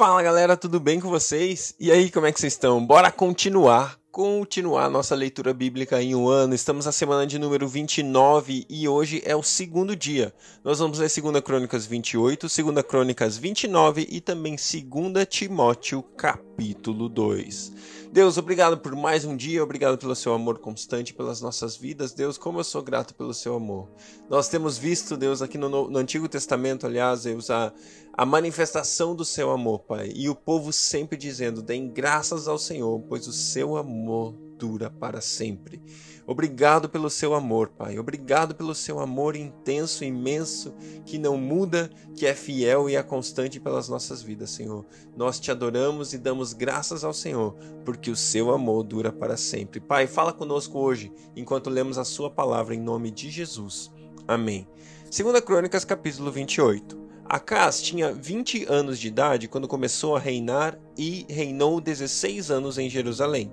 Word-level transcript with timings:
Fala 0.00 0.22
galera, 0.22 0.56
tudo 0.56 0.80
bem 0.80 0.98
com 0.98 1.10
vocês? 1.10 1.74
E 1.78 1.92
aí, 1.92 2.10
como 2.10 2.24
é 2.24 2.32
que 2.32 2.40
vocês 2.40 2.54
estão? 2.54 2.82
Bora 2.82 3.12
continuar 3.12 4.00
continuar 4.10 4.90
nossa 4.90 5.14
leitura 5.14 5.54
bíblica 5.54 6.02
em 6.02 6.16
um 6.16 6.28
ano. 6.28 6.52
Estamos 6.52 6.86
na 6.86 6.92
semana 6.92 7.24
de 7.26 7.38
número 7.38 7.68
29 7.68 8.66
e 8.68 8.88
hoje 8.88 9.22
é 9.24 9.36
o 9.36 9.42
segundo 9.42 9.94
dia. 9.94 10.34
Nós 10.64 10.80
vamos 10.80 10.98
ler 10.98 11.08
2 11.08 11.40
Crônicas 11.44 11.86
28, 11.86 12.48
2 12.48 12.82
Crônicas 12.82 13.36
29 13.38 14.08
e 14.10 14.20
também 14.20 14.56
2 14.56 15.26
Timóteo 15.28 16.02
capítulo 16.16 17.08
2. 17.08 17.72
Deus, 18.12 18.36
obrigado 18.36 18.76
por 18.76 18.96
mais 18.96 19.24
um 19.24 19.36
dia, 19.36 19.62
obrigado 19.62 19.96
pelo 19.96 20.16
seu 20.16 20.34
amor 20.34 20.58
constante 20.58 21.14
pelas 21.14 21.40
nossas 21.40 21.76
vidas. 21.76 22.12
Deus, 22.12 22.36
como 22.36 22.58
eu 22.58 22.64
sou 22.64 22.82
grato 22.82 23.14
pelo 23.14 23.32
seu 23.32 23.54
amor. 23.54 23.88
Nós 24.28 24.48
temos 24.48 24.76
visto, 24.76 25.16
Deus, 25.16 25.40
aqui 25.40 25.56
no, 25.56 25.88
no 25.88 25.98
Antigo 25.98 26.28
Testamento, 26.28 26.84
aliás, 26.84 27.22
Deus, 27.22 27.48
a, 27.48 27.72
a 28.20 28.26
manifestação 28.26 29.16
do 29.16 29.24
seu 29.24 29.50
amor, 29.50 29.78
Pai. 29.78 30.12
E 30.14 30.28
o 30.28 30.34
povo 30.34 30.74
sempre 30.74 31.16
dizendo: 31.16 31.62
deem 31.62 31.88
graças 31.88 32.46
ao 32.46 32.58
Senhor, 32.58 33.00
pois 33.08 33.26
o 33.26 33.32
seu 33.32 33.78
amor 33.78 34.34
dura 34.58 34.90
para 34.90 35.22
sempre. 35.22 35.82
Obrigado 36.26 36.86
pelo 36.86 37.08
seu 37.08 37.32
amor, 37.32 37.70
Pai. 37.70 37.98
Obrigado 37.98 38.54
pelo 38.54 38.74
seu 38.74 39.00
amor 39.00 39.36
intenso, 39.36 40.04
imenso, 40.04 40.74
que 41.06 41.16
não 41.16 41.38
muda, 41.38 41.90
que 42.14 42.26
é 42.26 42.34
fiel 42.34 42.90
e 42.90 42.94
é 42.94 43.02
constante 43.02 43.58
pelas 43.58 43.88
nossas 43.88 44.20
vidas, 44.20 44.50
Senhor. 44.50 44.84
Nós 45.16 45.40
te 45.40 45.50
adoramos 45.50 46.12
e 46.12 46.18
damos 46.18 46.52
graças 46.52 47.02
ao 47.04 47.14
Senhor, 47.14 47.56
porque 47.86 48.10
o 48.10 48.16
seu 48.16 48.50
amor 48.50 48.82
dura 48.82 49.10
para 49.10 49.38
sempre. 49.38 49.80
Pai, 49.80 50.06
fala 50.06 50.34
conosco 50.34 50.78
hoje, 50.78 51.10
enquanto 51.34 51.70
lemos 51.70 51.96
a 51.96 52.04
sua 52.04 52.30
palavra 52.30 52.74
em 52.74 52.80
nome 52.80 53.10
de 53.10 53.30
Jesus. 53.30 53.90
Amém. 54.28 54.68
Segunda 55.10 55.40
Crônicas, 55.40 55.86
capítulo 55.86 56.30
28. 56.30 56.99
Acas 57.32 57.80
tinha 57.80 58.12
20 58.12 58.66
anos 58.68 58.98
de 58.98 59.06
idade 59.06 59.46
quando 59.46 59.68
começou 59.68 60.16
a 60.16 60.18
reinar 60.18 60.76
e 60.98 61.24
reinou 61.28 61.80
16 61.80 62.50
anos 62.50 62.76
em 62.76 62.90
Jerusalém. 62.90 63.52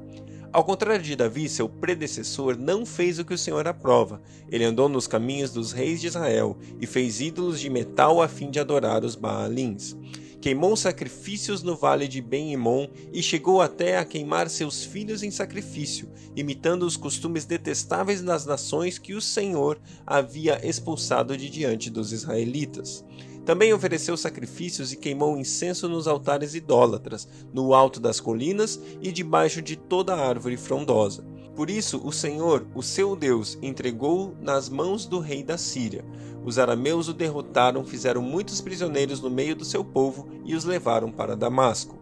Ao 0.52 0.64
contrário 0.64 1.04
de 1.04 1.16
Davi, 1.16 1.48
seu 1.48 1.70
predecessor 1.70 2.58
não 2.58 2.88
fez 2.88 3.20
o 3.20 3.24
que 3.24 3.36
o 3.36 3.38
Senhor 3.38 3.68
aprova. 3.68 4.20
Ele 4.50 4.64
andou 4.64 4.90
nos 4.90 5.06
caminhos 5.06 5.52
dos 5.52 5.74
reis 5.74 6.02
de 6.02 6.08
Israel 6.08 6.58
e 6.82 6.88
fez 6.88 7.22
ídolos 7.22 7.60
de 7.60 7.70
metal 7.70 8.20
a 8.20 8.28
fim 8.28 8.50
de 8.50 8.60
adorar 8.60 9.06
os 9.06 9.14
Baalins. 9.14 9.96
Queimou 10.42 10.76
sacrifícios 10.76 11.62
no 11.62 11.76
vale 11.76 12.08
de 12.08 12.20
Ben-Imon 12.20 12.88
e 13.14 13.22
chegou 13.22 13.62
até 13.62 14.00
a 14.00 14.06
queimar 14.06 14.50
seus 14.50 14.84
filhos 14.84 15.22
em 15.22 15.30
sacrifício, 15.30 16.10
imitando 16.36 16.84
os 16.84 16.98
costumes 16.98 17.46
detestáveis 17.46 18.24
das 18.24 18.44
nações 18.44 18.98
que 18.98 19.14
o 19.14 19.22
Senhor 19.22 19.80
havia 20.06 20.68
expulsado 20.68 21.38
de 21.38 21.48
diante 21.48 21.92
dos 21.92 22.12
israelitas. 22.12 23.06
Também 23.48 23.74
ofereceu 23.74 24.18
sacrifícios 24.18 24.92
e 24.92 24.98
queimou 24.98 25.38
incenso 25.38 25.88
nos 25.88 26.06
altares 26.06 26.54
idólatras, 26.54 27.26
no 27.54 27.74
alto 27.74 27.98
das 27.98 28.20
colinas 28.20 28.78
e 29.02 29.10
debaixo 29.10 29.62
de 29.62 29.78
toda 29.78 30.18
árvore 30.18 30.58
frondosa. 30.58 31.24
Por 31.56 31.70
isso, 31.70 32.02
o 32.04 32.12
Senhor, 32.12 32.68
o 32.76 32.84
seu 32.84 33.16
Deus, 33.16 33.58
entregou 33.62 34.36
nas 34.42 34.68
mãos 34.68 35.06
do 35.06 35.20
rei 35.20 35.44
da 35.44 35.58
Síria. 35.58 36.04
Os 36.44 36.60
arameus 36.60 37.08
o 37.08 37.14
derrotaram, 37.14 37.86
fizeram 37.86 38.22
muitos 38.22 38.60
prisioneiros 38.60 39.22
no 39.22 39.30
meio 39.30 39.56
do 39.56 39.64
seu 39.64 39.82
povo 39.82 40.28
e 40.44 40.54
os 40.54 40.66
levaram 40.66 41.10
para 41.10 41.34
Damasco. 41.34 41.98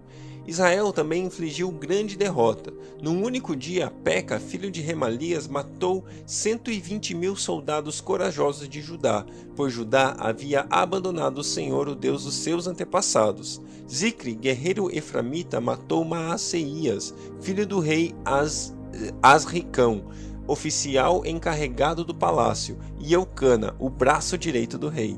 Israel 0.48 0.94
também 0.94 1.26
infligiu 1.26 1.72
grande 1.72 2.16
derrota. 2.16 2.72
Num 3.02 3.24
único 3.24 3.56
dia, 3.56 3.92
Peca, 4.04 4.40
filho 4.40 4.70
de 4.70 4.80
Remalias, 4.80 5.48
matou 5.48 6.06
120 6.26 7.16
mil 7.16 7.36
soldados 7.36 8.00
corajosos 8.00 8.70
de 8.70 8.82
Judá, 8.82 9.26
pois 9.56 9.74
Judá 9.74 10.16
havia 10.20 10.68
abandonado 10.70 11.40
o 11.40 11.44
Senhor, 11.44 11.88
o 11.88 11.96
Deus 11.96 12.26
dos 12.26 12.36
seus 12.36 12.68
antepassados. 12.68 13.60
Zicre, 13.90 14.36
guerreiro 14.36 14.96
eframita, 14.96 15.60
matou 15.60 16.06
Maaceias, 16.06 17.14
filho 17.42 17.66
do 17.66 17.80
rei 17.80 18.14
As, 18.24 18.76
Asricão, 19.22 20.06
oficial 20.48 21.26
encarregado 21.26 22.04
do 22.04 22.14
palácio, 22.14 22.78
e 23.00 23.14
Eucana, 23.14 23.76
o 23.80 23.90
braço 23.90 24.38
direito 24.38 24.78
do 24.78 24.90
rei. 24.90 25.18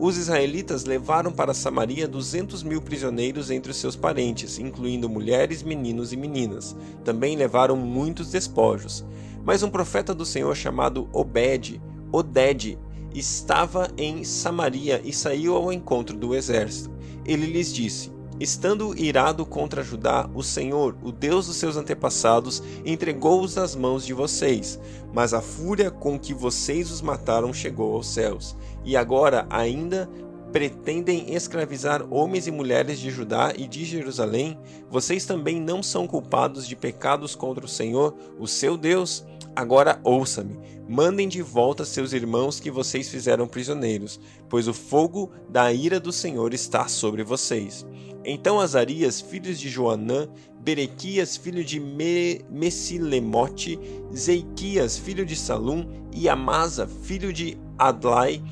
Os 0.00 0.16
israelitas 0.16 0.84
levaram 0.84 1.32
para 1.32 1.52
Samaria 1.52 2.06
duzentos 2.06 2.62
mil 2.62 2.80
prisioneiros 2.80 3.50
entre 3.50 3.72
os 3.72 3.76
seus 3.78 3.96
parentes, 3.96 4.56
incluindo 4.56 5.08
mulheres, 5.08 5.60
meninos 5.60 6.12
e 6.12 6.16
meninas. 6.16 6.76
Também 7.04 7.36
levaram 7.36 7.74
muitos 7.76 8.30
despojos. 8.30 9.04
Mas 9.44 9.64
um 9.64 9.70
profeta 9.70 10.14
do 10.14 10.24
Senhor 10.24 10.54
chamado 10.54 11.08
Obed, 11.12 11.82
Oded, 12.12 12.78
estava 13.12 13.88
em 13.96 14.22
Samaria 14.22 15.00
e 15.04 15.12
saiu 15.12 15.56
ao 15.56 15.72
encontro 15.72 16.16
do 16.16 16.32
exército. 16.32 16.90
Ele 17.26 17.46
lhes 17.46 17.74
disse: 17.74 18.12
Estando 18.40 18.96
irado 18.96 19.44
contra 19.44 19.82
Judá, 19.82 20.30
o 20.32 20.42
Senhor, 20.42 20.96
o 21.02 21.10
Deus 21.10 21.48
dos 21.48 21.56
seus 21.56 21.76
antepassados, 21.76 22.62
entregou-os 22.84 23.56
nas 23.56 23.74
mãos 23.74 24.06
de 24.06 24.12
vocês, 24.14 24.78
mas 25.12 25.34
a 25.34 25.40
fúria 25.40 25.90
com 25.90 26.18
que 26.18 26.32
vocês 26.32 26.90
os 26.90 27.02
mataram 27.02 27.52
chegou 27.52 27.94
aos 27.94 28.06
céus. 28.06 28.56
E 28.84 28.96
agora 28.96 29.44
ainda 29.50 30.08
pretendem 30.52 31.34
escravizar 31.34 32.06
homens 32.10 32.46
e 32.46 32.50
mulheres 32.50 32.98
de 32.98 33.10
Judá 33.10 33.52
e 33.56 33.66
de 33.66 33.84
Jerusalém? 33.84 34.58
Vocês 34.88 35.26
também 35.26 35.60
não 35.60 35.82
são 35.82 36.06
culpados 36.06 36.66
de 36.66 36.76
pecados 36.76 37.34
contra 37.34 37.64
o 37.64 37.68
Senhor, 37.68 38.14
o 38.38 38.46
seu 38.46 38.76
Deus? 38.76 39.24
Agora 39.54 40.00
ouça-me. 40.04 40.58
Mandem 40.88 41.28
de 41.28 41.42
volta 41.42 41.84
seus 41.84 42.12
irmãos 42.12 42.58
que 42.58 42.70
vocês 42.70 43.08
fizeram 43.08 43.46
prisioneiros, 43.46 44.18
pois 44.48 44.66
o 44.68 44.72
fogo 44.72 45.30
da 45.48 45.72
ira 45.72 46.00
do 46.00 46.12
Senhor 46.12 46.54
está 46.54 46.88
sobre 46.88 47.22
vocês. 47.22 47.84
Então 48.24 48.60
Azarias, 48.60 49.20
filho 49.20 49.54
de 49.54 49.68
Joanã, 49.68 50.28
Berequias, 50.60 51.36
filho 51.36 51.64
de 51.64 51.78
Me 51.78 52.44
Messilemote, 52.50 53.78
Zeiquias, 54.14 54.98
filho 54.98 55.24
de 55.24 55.36
Salum, 55.36 55.86
e 56.12 56.28
Amasa, 56.28 56.86
filho 56.86 57.32
de 57.32 57.56
Adlai, 57.78 58.42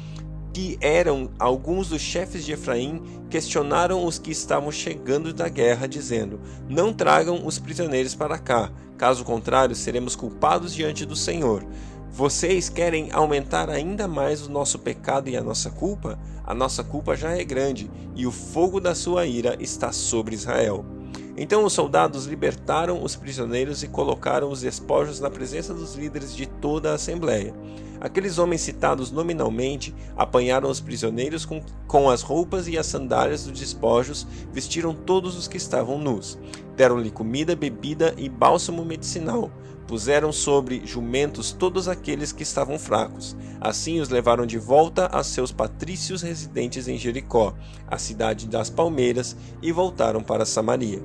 que 0.52 0.78
eram 0.80 1.30
alguns 1.38 1.88
dos 1.88 2.00
chefes 2.00 2.44
de 2.44 2.52
Efraim, 2.52 3.02
questionaram 3.30 4.04
os 4.04 4.18
que 4.18 4.30
estavam 4.30 4.70
chegando 4.70 5.32
da 5.32 5.48
guerra, 5.48 5.86
dizendo: 5.86 6.40
Não 6.68 6.92
tragam 6.92 7.46
os 7.46 7.58
prisioneiros 7.58 8.14
para 8.14 8.38
cá, 8.38 8.70
caso 8.96 9.24
contrário, 9.24 9.74
seremos 9.74 10.16
culpados 10.16 10.74
diante 10.74 11.04
do 11.04 11.16
Senhor. 11.16 11.64
Vocês 12.10 12.70
querem 12.70 13.10
aumentar 13.12 13.68
ainda 13.68 14.08
mais 14.08 14.46
o 14.46 14.50
nosso 14.50 14.78
pecado 14.78 15.28
e 15.28 15.36
a 15.36 15.42
nossa 15.42 15.70
culpa? 15.70 16.18
A 16.46 16.54
nossa 16.54 16.82
culpa 16.82 17.14
já 17.14 17.36
é 17.36 17.44
grande 17.44 17.90
e 18.14 18.26
o 18.26 18.32
fogo 18.32 18.80
da 18.80 18.94
sua 18.94 19.26
ira 19.26 19.56
está 19.60 19.92
sobre 19.92 20.34
Israel. 20.34 20.84
Então 21.36 21.64
os 21.64 21.74
soldados 21.74 22.24
libertaram 22.24 23.02
os 23.02 23.14
prisioneiros 23.14 23.82
e 23.82 23.88
colocaram 23.88 24.50
os 24.50 24.62
despojos 24.62 25.20
na 25.20 25.28
presença 25.28 25.74
dos 25.74 25.94
líderes 25.94 26.34
de 26.34 26.46
toda 26.46 26.92
a 26.92 26.94
assembleia. 26.94 27.52
Aqueles 28.06 28.38
homens 28.38 28.60
citados 28.60 29.10
nominalmente 29.10 29.92
apanharam 30.16 30.70
os 30.70 30.78
prisioneiros 30.78 31.44
com, 31.44 31.60
com 31.88 32.08
as 32.08 32.22
roupas 32.22 32.68
e 32.68 32.78
as 32.78 32.86
sandálias 32.86 33.42
dos 33.42 33.58
despojos, 33.58 34.24
vestiram 34.52 34.94
todos 34.94 35.36
os 35.36 35.48
que 35.48 35.56
estavam 35.56 35.98
nus. 35.98 36.38
Deram-lhe 36.76 37.10
comida, 37.10 37.56
bebida 37.56 38.14
e 38.16 38.28
bálsamo 38.28 38.84
medicinal. 38.84 39.50
Puseram 39.88 40.30
sobre 40.30 40.86
jumentos 40.86 41.50
todos 41.50 41.88
aqueles 41.88 42.30
que 42.30 42.44
estavam 42.44 42.78
fracos. 42.78 43.36
Assim 43.60 43.98
os 43.98 44.08
levaram 44.08 44.46
de 44.46 44.56
volta 44.56 45.06
a 45.06 45.24
seus 45.24 45.50
patrícios 45.50 46.22
residentes 46.22 46.86
em 46.86 46.96
Jericó, 46.96 47.54
a 47.88 47.98
cidade 47.98 48.46
das 48.46 48.70
palmeiras, 48.70 49.36
e 49.60 49.72
voltaram 49.72 50.22
para 50.22 50.46
Samaria. 50.46 51.02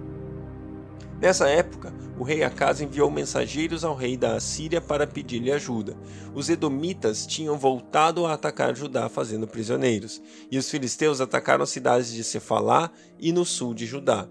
Nessa 1.21 1.47
época, 1.47 1.93
o 2.17 2.23
rei 2.23 2.43
Acas 2.43 2.81
enviou 2.81 3.11
mensageiros 3.11 3.83
ao 3.83 3.93
rei 3.93 4.17
da 4.17 4.33
Assíria 4.33 4.81
para 4.81 5.05
pedir-lhe 5.05 5.51
ajuda. 5.51 5.95
Os 6.33 6.49
edomitas 6.49 7.27
tinham 7.27 7.59
voltado 7.59 8.25
a 8.25 8.33
atacar 8.33 8.75
Judá 8.75 9.07
fazendo 9.07 9.47
prisioneiros, 9.47 10.19
e 10.49 10.57
os 10.57 10.67
filisteus 10.67 11.21
atacaram 11.21 11.61
as 11.61 11.69
cidades 11.69 12.11
de 12.11 12.23
Cefalá 12.23 12.89
e 13.19 13.31
no 13.31 13.45
sul 13.45 13.75
de 13.75 13.85
Judá. 13.85 14.27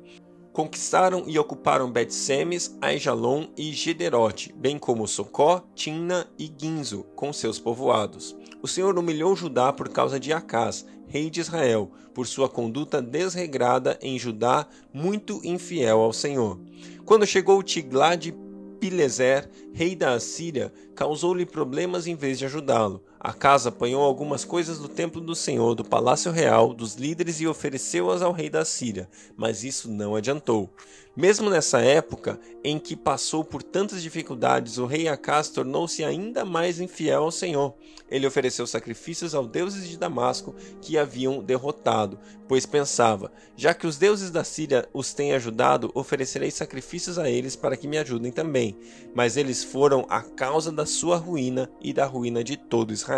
Conquistaram 0.52 1.22
e 1.28 1.38
ocuparam 1.38 1.92
Bet-Semes, 1.92 2.76
Aijalon 2.82 3.46
e 3.56 3.70
Gederote, 3.70 4.52
bem 4.52 4.76
como 4.76 5.06
Socó, 5.06 5.64
Timna 5.76 6.26
e 6.36 6.52
Ginzo, 6.60 7.04
com 7.14 7.32
seus 7.32 7.60
povoados. 7.60 8.36
O 8.60 8.66
Senhor 8.66 8.98
humilhou 8.98 9.36
Judá 9.36 9.72
por 9.72 9.88
causa 9.90 10.19
de 10.19 10.32
Acás, 10.32 10.84
rei 11.10 11.28
de 11.28 11.40
Israel, 11.40 11.90
por 12.14 12.24
sua 12.24 12.48
conduta 12.48 13.02
desregrada 13.02 13.98
em 14.00 14.16
Judá, 14.16 14.64
muito 14.94 15.40
infiel 15.44 15.98
ao 15.98 16.12
Senhor. 16.12 16.58
Quando 17.04 17.26
chegou 17.26 17.62
Tiglad 17.64 18.32
Pileser, 18.78 19.50
rei 19.74 19.96
da 19.96 20.12
Assíria, 20.12 20.72
causou-lhe 20.94 21.44
problemas 21.44 22.06
em 22.06 22.14
vez 22.14 22.38
de 22.38 22.44
ajudá-lo. 22.44 23.02
A 23.22 23.34
casa 23.34 23.69
apanhou 23.69 24.02
algumas 24.02 24.46
coisas 24.46 24.78
do 24.78 24.88
templo 24.88 25.20
do 25.20 25.34
Senhor, 25.34 25.75
do 25.75 25.84
palácio 25.84 26.32
real, 26.32 26.72
dos 26.72 26.94
líderes 26.94 27.38
e 27.38 27.46
ofereceu-as 27.46 28.22
ao 28.22 28.32
rei 28.32 28.49
da 28.49 28.64
Síria, 28.64 29.11
mas 29.37 29.62
isso 29.62 29.90
não 29.90 30.17
adiantou. 30.17 30.70
Mesmo 31.14 31.50
nessa 31.50 31.82
época 31.82 32.40
em 32.64 32.78
que 32.78 32.96
passou 32.96 33.44
por 33.44 33.62
tantas 33.62 34.00
dificuldades, 34.00 34.78
o 34.78 34.87
rei 34.87 35.06
Acas 35.06 35.50
tornou-se 35.50 36.02
ainda 36.02 36.46
mais 36.46 36.81
infiel 36.81 37.25
ao 37.25 37.31
Senhor. 37.31 37.75
Ele 38.11 38.26
ofereceu 38.26 38.67
sacrifícios 38.67 39.34
aos 39.34 39.49
deuses 39.49 39.87
de 39.87 39.99
Damasco 39.99 40.55
que 40.81 40.96
haviam 40.96 41.43
derrotado, 41.43 42.19
pois 42.49 42.64
pensava: 42.64 43.31
já 43.56 43.75
que 43.75 43.87
os 43.87 43.99
deuses 43.99 44.31
da 44.31 44.44
Síria 44.44 44.88
os 44.94 45.12
têm 45.12 45.34
ajudado, 45.34 45.90
oferecerei 45.94 46.50
sacrifícios 46.50 47.19
a 47.19 47.28
eles 47.28 47.55
para 47.55 47.76
que 47.76 47.88
me 47.88 47.99
ajudem 47.99 48.32
também. 48.32 48.78
Mas 49.14 49.37
eles 49.37 49.62
foram 49.62 50.06
a 50.08 50.22
causa 50.22 50.72
da 50.72 50.87
sua 50.87 51.17
ruína 51.17 51.69
e 51.82 51.93
da 51.93 52.06
ruína 52.06 52.43
de 52.43 52.56
todo 52.56 52.93
Israel. 52.93 53.09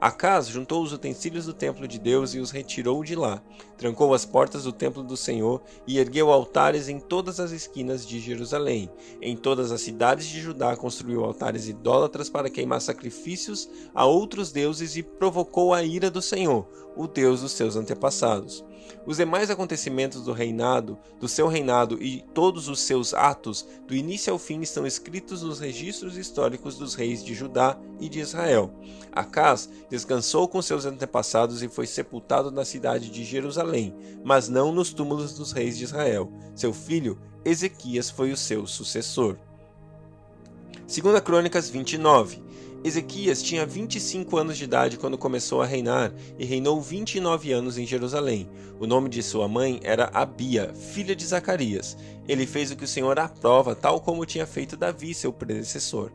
Acas 0.00 0.46
juntou 0.46 0.80
os 0.80 0.92
utensílios 0.92 1.46
do 1.46 1.52
templo 1.52 1.88
de 1.88 1.98
Deus 1.98 2.32
e 2.32 2.38
os 2.38 2.52
retirou 2.52 3.02
de 3.02 3.16
lá. 3.16 3.42
Trancou 3.76 4.14
as 4.14 4.24
portas 4.24 4.62
do 4.62 4.72
templo 4.72 5.02
do 5.02 5.16
Senhor 5.16 5.60
e 5.88 5.98
ergueu 5.98 6.30
altares 6.30 6.88
em 6.88 7.00
todas 7.00 7.40
as 7.40 7.50
esquinas 7.50 8.06
de 8.06 8.20
Jerusalém. 8.20 8.88
Em 9.20 9.36
todas 9.36 9.72
as 9.72 9.80
cidades 9.80 10.28
de 10.28 10.40
Judá 10.40 10.76
construiu 10.76 11.24
altares 11.24 11.66
idólatras 11.66 12.30
para 12.30 12.48
queimar 12.48 12.80
sacrifícios 12.80 13.68
a 13.92 14.06
outros 14.06 14.52
deuses 14.52 14.96
e 14.96 15.02
provocou 15.02 15.74
a 15.74 15.82
ira 15.82 16.08
do 16.08 16.22
Senhor, 16.22 16.64
o 16.96 17.08
Deus 17.08 17.40
dos 17.40 17.50
seus 17.50 17.74
antepassados. 17.74 18.64
Os 19.06 19.16
demais 19.16 19.50
acontecimentos 19.50 20.22
do 20.22 20.32
reinado, 20.32 20.98
do 21.18 21.28
seu 21.28 21.48
reinado 21.48 22.02
e 22.02 22.24
todos 22.34 22.68
os 22.68 22.80
seus 22.80 23.14
atos, 23.14 23.66
do 23.86 23.94
início 23.94 24.32
ao 24.32 24.38
fim, 24.38 24.60
estão 24.60 24.86
escritos 24.86 25.42
nos 25.42 25.60
registros 25.60 26.16
históricos 26.16 26.76
dos 26.76 26.94
reis 26.94 27.24
de 27.24 27.34
Judá 27.34 27.78
e 28.00 28.08
de 28.08 28.20
Israel. 28.20 28.70
Acas 29.12 29.68
descansou 29.88 30.48
com 30.48 30.60
seus 30.60 30.84
antepassados 30.84 31.62
e 31.62 31.68
foi 31.68 31.86
sepultado 31.86 32.50
na 32.50 32.64
cidade 32.64 33.10
de 33.10 33.24
Jerusalém, 33.24 33.94
mas 34.24 34.48
não 34.48 34.72
nos 34.72 34.92
túmulos 34.92 35.34
dos 35.34 35.52
reis 35.52 35.78
de 35.78 35.84
Israel. 35.84 36.30
Seu 36.54 36.72
filho 36.72 37.18
Ezequias 37.44 38.10
foi 38.10 38.30
o 38.30 38.36
seu 38.36 38.66
sucessor. 38.66 39.36
2 40.86 41.20
Crônicas 41.20 41.68
29 41.68 42.47
Ezequias 42.84 43.42
tinha 43.42 43.66
25 43.66 44.36
anos 44.36 44.56
de 44.56 44.64
idade 44.64 44.96
quando 44.96 45.18
começou 45.18 45.60
a 45.60 45.66
reinar 45.66 46.12
e 46.38 46.44
reinou 46.44 46.80
29 46.80 47.52
anos 47.52 47.76
em 47.76 47.84
Jerusalém. 47.84 48.48
O 48.78 48.86
nome 48.86 49.08
de 49.08 49.20
sua 49.22 49.48
mãe 49.48 49.80
era 49.82 50.10
Abia, 50.14 50.72
filha 50.72 51.14
de 51.14 51.26
Zacarias. 51.26 51.96
Ele 52.28 52.46
fez 52.46 52.70
o 52.70 52.76
que 52.76 52.84
o 52.84 52.88
Senhor 52.88 53.18
aprova, 53.18 53.74
tal 53.74 54.00
como 54.00 54.24
tinha 54.24 54.46
feito 54.46 54.76
Davi, 54.76 55.12
seu 55.12 55.32
predecessor. 55.32 56.12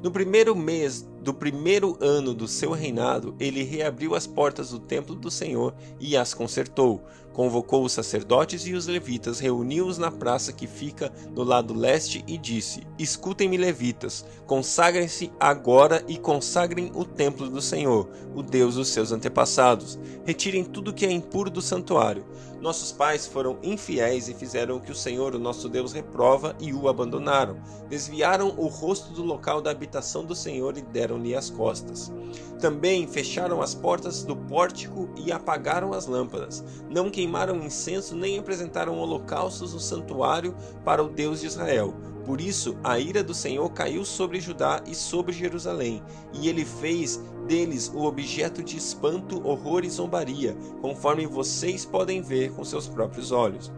No 0.00 0.12
primeiro 0.12 0.54
mês 0.54 1.04
do 1.28 1.34
primeiro 1.34 1.94
ano 2.00 2.32
do 2.32 2.48
seu 2.48 2.70
reinado, 2.70 3.36
ele 3.38 3.62
reabriu 3.62 4.14
as 4.14 4.26
portas 4.26 4.70
do 4.70 4.78
templo 4.78 5.14
do 5.14 5.30
Senhor 5.30 5.74
e 6.00 6.16
as 6.16 6.32
consertou. 6.32 7.04
Convocou 7.34 7.84
os 7.84 7.92
sacerdotes 7.92 8.66
e 8.66 8.72
os 8.72 8.86
levitas, 8.86 9.38
reuniu-os 9.38 9.98
na 9.98 10.10
praça 10.10 10.52
que 10.52 10.66
fica 10.66 11.12
no 11.36 11.44
lado 11.44 11.72
leste 11.72 12.24
e 12.26 12.36
disse: 12.36 12.82
Escutem-me, 12.98 13.56
levitas, 13.56 14.24
consagrem-se 14.46 15.30
agora 15.38 16.02
e 16.08 16.18
consagrem 16.18 16.90
o 16.94 17.04
templo 17.04 17.48
do 17.48 17.60
Senhor, 17.60 18.08
o 18.34 18.42
Deus 18.42 18.74
dos 18.74 18.88
seus 18.88 19.12
antepassados. 19.12 19.98
Retirem 20.24 20.64
tudo 20.64 20.92
que 20.92 21.06
é 21.06 21.12
impuro 21.12 21.50
do 21.50 21.62
santuário. 21.62 22.24
Nossos 22.60 22.90
pais 22.90 23.24
foram 23.24 23.56
infiéis 23.62 24.28
e 24.28 24.34
fizeram 24.34 24.76
o 24.76 24.80
que 24.80 24.90
o 24.90 24.94
Senhor, 24.94 25.32
o 25.32 25.38
nosso 25.38 25.68
Deus, 25.68 25.92
reprova 25.92 26.56
e 26.58 26.72
o 26.72 26.88
abandonaram. 26.88 27.60
Desviaram 27.88 28.48
o 28.58 28.66
rosto 28.66 29.12
do 29.12 29.22
local 29.22 29.62
da 29.62 29.70
habitação 29.70 30.24
do 30.24 30.34
Senhor 30.34 30.76
e 30.76 30.82
deram-lhe 31.18 31.34
as 31.34 31.50
costas. 31.50 32.12
Também 32.60 33.06
fecharam 33.06 33.60
as 33.60 33.74
portas 33.74 34.22
do 34.24 34.36
pórtico 34.36 35.08
e 35.16 35.30
apagaram 35.30 35.92
as 35.92 36.06
lâmpadas. 36.06 36.64
Não 36.88 37.10
queimaram 37.10 37.64
incenso 37.64 38.16
nem 38.16 38.38
apresentaram 38.38 38.98
holocaustos 38.98 39.74
no 39.74 39.80
santuário 39.80 40.54
para 40.84 41.02
o 41.02 41.08
Deus 41.08 41.40
de 41.40 41.46
Israel. 41.46 41.94
Por 42.24 42.40
isso, 42.40 42.76
a 42.84 42.98
ira 42.98 43.22
do 43.22 43.32
Senhor 43.32 43.70
caiu 43.70 44.04
sobre 44.04 44.40
Judá 44.40 44.82
e 44.86 44.94
sobre 44.94 45.32
Jerusalém, 45.32 46.02
e 46.34 46.46
ele 46.46 46.62
fez 46.62 47.18
deles 47.46 47.90
o 47.94 48.04
objeto 48.04 48.62
de 48.62 48.76
espanto, 48.76 49.40
horror 49.48 49.82
e 49.82 49.88
zombaria, 49.88 50.54
conforme 50.82 51.26
vocês 51.26 51.86
podem 51.86 52.20
ver 52.20 52.52
com 52.52 52.62
seus 52.64 52.86
próprios 52.86 53.32
olhos. 53.32 53.72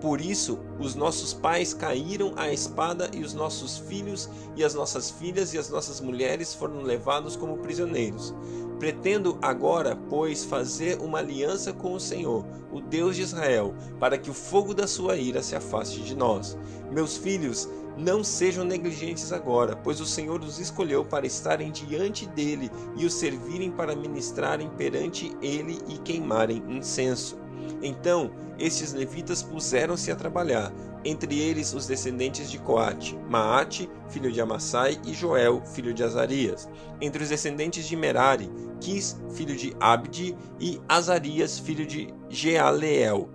Por 0.00 0.20
isso, 0.20 0.58
os 0.78 0.94
nossos 0.94 1.34
pais 1.34 1.74
caíram 1.74 2.32
à 2.36 2.52
espada, 2.52 3.10
e 3.12 3.22
os 3.22 3.34
nossos 3.34 3.78
filhos, 3.78 4.28
e 4.56 4.62
as 4.62 4.74
nossas 4.74 5.10
filhas 5.10 5.52
e 5.52 5.58
as 5.58 5.68
nossas 5.68 6.00
mulheres 6.00 6.54
foram 6.54 6.82
levados 6.82 7.34
como 7.34 7.58
prisioneiros. 7.58 8.34
Pretendo 8.78 9.36
agora, 9.42 9.96
pois, 10.08 10.44
fazer 10.44 11.00
uma 11.00 11.18
aliança 11.18 11.72
com 11.72 11.94
o 11.94 12.00
Senhor, 12.00 12.44
o 12.72 12.80
Deus 12.80 13.16
de 13.16 13.22
Israel, 13.22 13.74
para 13.98 14.16
que 14.16 14.30
o 14.30 14.34
fogo 14.34 14.72
da 14.72 14.86
sua 14.86 15.16
ira 15.16 15.42
se 15.42 15.56
afaste 15.56 16.00
de 16.00 16.14
nós. 16.14 16.56
Meus 16.92 17.16
filhos, 17.16 17.68
não 17.96 18.22
sejam 18.22 18.64
negligentes 18.64 19.32
agora, 19.32 19.74
pois 19.74 20.00
o 20.00 20.06
Senhor 20.06 20.40
os 20.42 20.60
escolheu 20.60 21.04
para 21.04 21.26
estarem 21.26 21.72
diante 21.72 22.24
dele 22.26 22.70
e 22.96 23.04
os 23.04 23.14
servirem 23.14 23.72
para 23.72 23.96
ministrarem 23.96 24.70
perante 24.70 25.36
ele 25.42 25.80
e 25.88 25.98
queimarem 25.98 26.62
incenso. 26.68 27.36
Então 27.82 28.30
estes 28.58 28.92
levitas 28.92 29.42
puseram-se 29.42 30.10
a 30.10 30.16
trabalhar, 30.16 30.72
entre 31.04 31.38
eles 31.38 31.72
os 31.72 31.86
descendentes 31.86 32.50
de 32.50 32.58
Coate, 32.58 33.16
Maate, 33.28 33.88
filho 34.08 34.32
de 34.32 34.40
Amassai, 34.40 35.00
e 35.06 35.14
Joel, 35.14 35.62
filho 35.64 35.94
de 35.94 36.02
Azarias. 36.02 36.68
Entre 37.00 37.22
os 37.22 37.28
descendentes 37.28 37.86
de 37.86 37.94
Merari, 37.94 38.50
Quis, 38.80 39.16
filho 39.32 39.56
de 39.56 39.74
Abdi, 39.78 40.36
e 40.60 40.80
Azarias, 40.88 41.58
filho 41.58 41.86
de 41.86 42.08
Jealeel. 42.28 43.28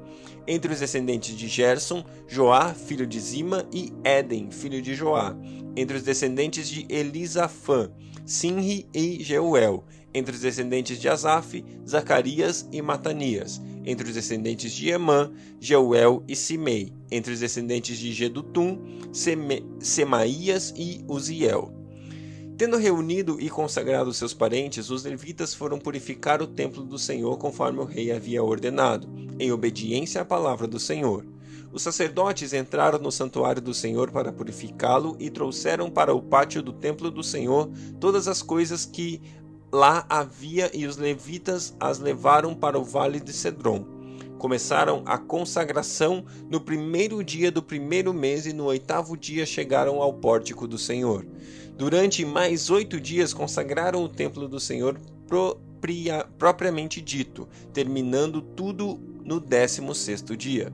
Entre 0.46 0.74
os 0.74 0.80
descendentes 0.80 1.38
de 1.38 1.48
Gerson, 1.48 2.04
Joá, 2.28 2.74
filho 2.74 3.08
de 3.08 3.20
Zima, 3.20 3.66
e 3.72 3.94
Éden, 4.04 4.52
filho 4.52 4.81
de 4.81 4.94
Joá. 4.94 5.34
Entre 5.75 5.96
os 5.96 6.04
descendentes 6.04 6.68
de 6.68 6.86
Elisafã, 6.90 7.90
Sinri 8.25 8.88
e 8.94 9.24
Jeuel. 9.24 9.86
Entre 10.13 10.36
os 10.36 10.42
descendentes 10.42 11.00
de 11.00 11.10
Asaf, 11.10 11.63
Zacarias 11.88 12.68
e 12.71 12.81
Matanias 12.81 13.62
entre 13.86 14.07
os 14.07 14.15
descendentes 14.15 14.71
de 14.71 14.89
Emã, 14.89 15.31
Jeuel 15.60 16.24
e 16.27 16.36
Simei, 16.36 16.94
entre 17.12 17.33
os 17.33 17.39
descendentes 17.39 17.98
de 17.98 18.12
Gedutum, 18.12 18.80
Seme, 19.12 19.65
Semaías 19.80 20.74
e 20.75 21.04
Uziel. 21.07 21.71
Tendo 22.57 22.77
reunido 22.77 23.42
e 23.42 23.50
consagrado 23.50 24.13
seus 24.13 24.33
parentes, 24.33 24.89
os 24.89 25.04
levitas 25.04 25.54
foram 25.54 25.80
purificar 25.80 26.42
o 26.42 26.48
templo 26.48 26.83
do 26.83 27.00
Senhor 27.00 27.38
conforme 27.38 27.80
o 27.80 27.86
rei 27.86 28.12
havia 28.12 28.44
ordenado, 28.44 29.10
em 29.39 29.51
obediência 29.51 30.21
à 30.21 30.25
palavra 30.25 30.68
do 30.68 30.80
Senhor. 30.80 31.25
Os 31.74 31.81
sacerdotes 31.81 32.54
entraram 32.54 33.00
no 33.00 33.12
santuário 33.12 33.60
do 33.60 33.74
Senhor 33.74 34.12
para 34.12 34.31
purificá-lo 34.31 35.18
e 35.19 35.31
trouxeram 35.31 35.89
para 35.89 36.13
o 36.13 36.21
pátio 36.21 36.62
do 36.62 36.71
templo 36.71 37.10
do 37.10 37.24
Senhor 37.24 37.68
todas 38.00 38.27
as 38.27 38.44
coisas 38.44 38.86
que 38.86 39.19
lá 39.74 40.06
havia 40.08 40.70
e 40.72 40.86
os 40.86 40.98
levitas 40.98 41.75
as 41.80 41.98
levaram 41.98 42.54
para 42.54 42.78
o 42.78 42.84
vale 42.84 43.20
de 43.20 43.34
Cedron. 43.34 43.84
Começaram 44.38 45.02
a 45.04 45.18
consagração 45.18 46.24
no 46.48 46.62
primeiro 46.62 47.24
dia 47.24 47.52
do 47.52 47.64
primeiro 47.64 48.13
mês 48.13 48.46
e 48.46 48.53
no 48.53 48.65
oitavo 48.65 49.18
dia 49.18 49.48
chegaram 49.48 50.00
ao 50.00 50.13
pórtico 50.13 50.68
do 50.68 50.77
Senhor. 50.77 51.25
Durante 51.75 52.24
mais 52.24 52.70
oito 52.70 53.00
dias 53.01 53.34
consagraram 53.34 54.03
o 54.03 54.10
templo 54.10 54.48
do 54.48 54.60
Senhor 54.60 55.00
propria, 55.27 56.24
propriamente 56.38 57.01
dito, 57.01 57.48
terminando 57.74 58.42
tudo 58.42 59.00
no 59.24 59.39
décimo 59.39 59.96
sexto 59.96 60.38
dia. 60.38 60.72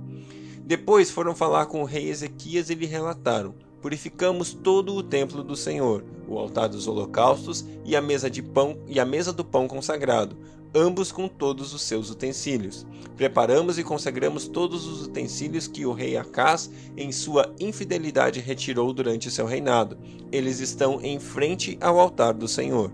Depois 0.66 1.10
foram 1.10 1.34
falar 1.34 1.68
com 1.68 1.82
o 1.82 1.86
rei 1.86 2.10
Ezequias 2.10 2.70
e 2.70 2.76
lhe 2.76 2.86
relataram: 2.86 3.56
Purificamos 3.82 4.54
todo 4.54 4.94
o 4.94 5.02
templo 5.02 5.44
do 5.44 5.56
Senhor, 5.56 6.04
o 6.28 6.38
altar 6.38 6.68
dos 6.68 6.88
holocaustos 6.88 7.66
e 7.86 7.96
a 7.96 8.02
mesa 8.02 8.30
de 8.30 8.42
pão 8.42 8.78
e 8.88 9.00
a 9.00 9.06
mesa 9.06 9.32
do 9.32 9.46
pão 9.46 9.68
consagrado, 9.68 10.38
ambos 10.76 11.12
com 11.12 11.28
todos 11.28 11.74
os 11.74 11.82
seus 11.82 12.10
utensílios. 12.10 12.86
Preparamos 13.16 13.80
e 13.80 13.84
consagramos 13.84 14.48
todos 14.48 14.86
os 14.86 15.06
utensílios 15.06 15.68
que 15.68 15.86
o 15.86 15.94
rei 15.94 16.18
Acás, 16.18 16.70
em 16.98 17.12
sua 17.12 17.54
infidelidade, 17.60 18.40
retirou 18.40 18.92
durante 18.92 19.32
seu 19.32 19.46
reinado. 19.46 19.98
Eles 20.32 20.60
estão 20.60 21.02
em 21.02 21.20
frente 21.20 21.78
ao 21.80 22.00
altar 22.00 22.34
do 22.34 22.48
Senhor. 22.48 22.92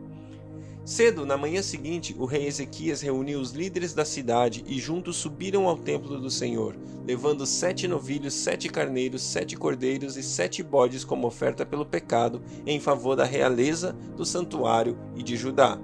Cedo, 0.86 1.26
na 1.26 1.36
manhã 1.36 1.64
seguinte, 1.64 2.16
o 2.20 2.26
rei 2.26 2.46
Ezequias 2.46 3.02
reuniu 3.02 3.40
os 3.40 3.54
líderes 3.54 3.92
da 3.92 4.06
cidade 4.06 4.64
e 4.68 4.80
juntos 4.80 5.16
subiram 5.16 5.68
ao 5.68 5.76
templo 5.76 6.20
do 6.20 6.30
Senhor, 6.30 6.78
levando 7.08 7.44
sete 7.44 7.88
novilhos, 7.88 8.36
sete 8.36 8.70
carneiros, 8.70 9.24
sete 9.24 9.56
cordeiros 9.56 10.16
e 10.16 10.22
sete 10.22 10.62
bodes 10.62 11.04
como 11.04 11.26
oferta 11.26 11.66
pelo 11.66 11.88
pecado, 11.88 12.40
em 12.68 12.80
favor 12.80 13.16
da 13.16 13.26
realeza, 13.26 13.94
do 14.16 14.24
santuário 14.24 14.96
e 15.16 15.24
de 15.24 15.36
Judá. 15.36 15.80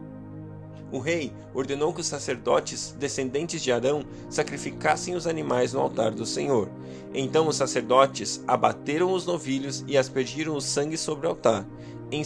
O 0.92 1.00
rei 1.00 1.34
ordenou 1.52 1.92
que 1.92 2.02
os 2.02 2.08
sacerdotes, 2.08 2.96
descendentes 3.00 3.64
de 3.64 3.72
Arão, 3.72 4.04
sacrificassem 4.30 5.16
os 5.16 5.26
animais 5.26 5.74
no 5.74 5.80
altar 5.80 6.12
do 6.12 6.28
Senhor. 6.28 6.70
Então 7.12 7.48
os 7.48 7.56
sacerdotes 7.56 8.44
abateram 8.46 9.14
os 9.14 9.26
novilhos 9.26 9.84
e 9.88 9.98
aspergiram 9.98 10.56
o 10.56 10.62
sangue 10.62 10.98
sobre 10.98 11.26
o 11.26 11.30
altar. 11.32 11.66
Em, 12.12 12.24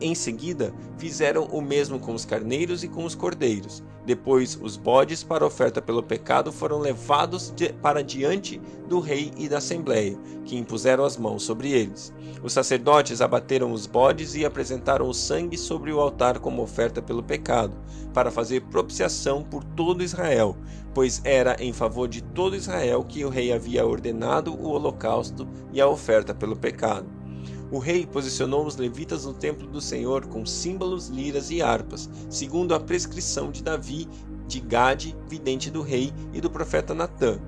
em 0.00 0.14
seguida, 0.16 0.74
fizeram 0.96 1.44
o 1.44 1.62
mesmo 1.62 2.00
com 2.00 2.12
os 2.12 2.24
carneiros 2.24 2.82
e 2.82 2.88
com 2.88 3.04
os 3.04 3.14
cordeiros. 3.14 3.84
Depois, 4.04 4.58
os 4.60 4.76
bodes 4.76 5.22
para 5.22 5.46
oferta 5.46 5.82
pelo 5.82 6.02
pecado 6.02 6.50
foram 6.50 6.78
levados 6.78 7.52
de, 7.54 7.72
para 7.74 8.02
diante 8.02 8.60
do 8.88 9.00
rei 9.00 9.30
e 9.36 9.48
da 9.48 9.58
assembleia, 9.58 10.18
que 10.44 10.56
impuseram 10.56 11.04
as 11.04 11.16
mãos 11.16 11.42
sobre 11.42 11.70
eles. 11.70 12.12
Os 12.42 12.52
sacerdotes 12.52 13.20
abateram 13.20 13.70
os 13.70 13.86
bodes 13.86 14.34
e 14.34 14.44
apresentaram 14.44 15.08
o 15.08 15.14
sangue 15.14 15.58
sobre 15.58 15.92
o 15.92 16.00
altar 16.00 16.38
como 16.38 16.62
oferta 16.62 17.02
pelo 17.02 17.22
pecado, 17.22 17.76
para 18.14 18.30
fazer 18.30 18.62
propiciação 18.62 19.44
por 19.44 19.62
todo 19.62 20.02
Israel, 20.02 20.56
pois 20.94 21.20
era 21.22 21.54
em 21.62 21.72
favor 21.72 22.08
de 22.08 22.22
todo 22.22 22.56
Israel 22.56 23.04
que 23.04 23.24
o 23.24 23.28
rei 23.28 23.52
havia 23.52 23.86
ordenado 23.86 24.54
o 24.54 24.70
holocausto 24.70 25.46
e 25.70 25.80
a 25.80 25.86
oferta 25.86 26.34
pelo 26.34 26.56
pecado. 26.56 27.17
O 27.70 27.78
rei 27.78 28.06
posicionou 28.06 28.66
os 28.66 28.76
levitas 28.76 29.26
no 29.26 29.34
templo 29.34 29.66
do 29.66 29.80
Senhor 29.80 30.26
com 30.26 30.46
símbolos, 30.46 31.08
liras 31.08 31.50
e 31.50 31.60
harpas, 31.60 32.08
segundo 32.30 32.74
a 32.74 32.80
prescrição 32.80 33.50
de 33.50 33.62
Davi, 33.62 34.08
de 34.46 34.58
Gade, 34.60 35.14
vidente 35.28 35.70
do 35.70 35.82
rei, 35.82 36.12
e 36.32 36.40
do 36.40 36.48
profeta 36.48 36.94
Natã. 36.94 37.38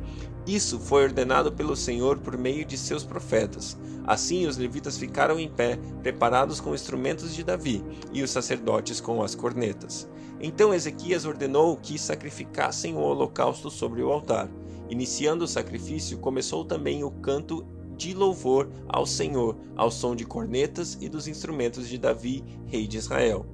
Isso 0.47 0.79
foi 0.79 1.05
ordenado 1.05 1.53
pelo 1.53 1.75
Senhor 1.75 2.19
por 2.19 2.37
meio 2.37 2.65
de 2.65 2.77
seus 2.77 3.05
profetas. 3.05 3.79
Assim 4.07 4.47
os 4.47 4.57
levitas 4.57 4.99
ficaram 4.99 5.39
em 5.39 5.49
pé, 5.49 5.79
preparados 6.03 6.61
com 6.61 6.75
instrumentos 6.75 7.35
de 7.35 7.43
Davi, 7.43 7.83
e 8.13 8.23
os 8.23 8.31
sacerdotes 8.31 9.01
com 9.01 9.23
as 9.23 9.35
cornetas. 9.35 10.09
Então 10.41 10.75
Ezequias 10.75 11.25
ordenou 11.25 11.77
que 11.77 11.99
sacrificassem 11.99 12.95
o 12.95 13.01
holocausto 13.01 13.71
sobre 13.71 14.03
o 14.03 14.11
altar. 14.11 14.51
Iniciando 14.89 15.45
o 15.45 15.49
sacrifício, 15.49 16.19
começou 16.19 16.65
também 16.65 17.05
o 17.05 17.11
canto 17.11 17.65
de 18.01 18.15
louvor 18.15 18.71
ao 18.89 19.05
Senhor, 19.05 19.59
ao 19.77 19.91
som 19.91 20.17
de 20.17 20.25
cornetas 20.25 20.97
e 21.03 21.09
dos 21.09 21.29
instrumentos 21.29 21.87
de 21.87 21.99
Davi, 21.99 22.43
rei 22.65 22.87
de 22.87 22.97
Israel. 22.97 23.45